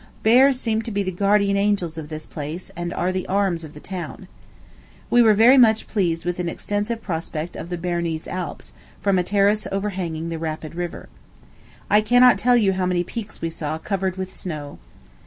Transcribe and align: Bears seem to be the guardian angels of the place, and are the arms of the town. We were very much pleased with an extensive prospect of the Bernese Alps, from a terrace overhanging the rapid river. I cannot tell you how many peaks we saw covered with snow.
Bears 0.23 0.59
seem 0.59 0.81
to 0.81 0.89
be 0.89 1.03
the 1.03 1.11
guardian 1.11 1.55
angels 1.55 1.95
of 1.95 2.09
the 2.09 2.19
place, 2.27 2.71
and 2.75 2.91
are 2.91 3.11
the 3.11 3.27
arms 3.27 3.63
of 3.63 3.75
the 3.75 3.79
town. 3.79 4.27
We 5.11 5.21
were 5.21 5.35
very 5.35 5.59
much 5.59 5.85
pleased 5.85 6.25
with 6.25 6.39
an 6.39 6.49
extensive 6.49 7.03
prospect 7.03 7.55
of 7.55 7.69
the 7.69 7.77
Bernese 7.77 8.27
Alps, 8.27 8.73
from 8.99 9.19
a 9.19 9.23
terrace 9.23 9.67
overhanging 9.71 10.29
the 10.29 10.39
rapid 10.39 10.73
river. 10.73 11.07
I 11.87 12.01
cannot 12.01 12.39
tell 12.39 12.57
you 12.57 12.73
how 12.73 12.87
many 12.87 13.03
peaks 13.03 13.41
we 13.43 13.51
saw 13.51 13.77
covered 13.77 14.17
with 14.17 14.33
snow. 14.33 14.79